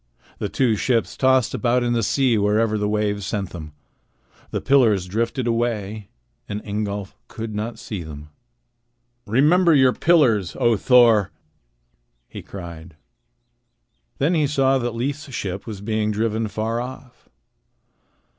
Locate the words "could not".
7.27-7.77